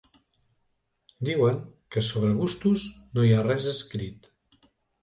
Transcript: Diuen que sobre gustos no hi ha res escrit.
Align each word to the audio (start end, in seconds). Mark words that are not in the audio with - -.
Diuen 1.29 1.61
que 1.91 2.05
sobre 2.09 2.33
gustos 2.41 2.89
no 3.13 3.29
hi 3.31 3.35
ha 3.39 3.47
res 3.51 3.71
escrit. 3.79 4.33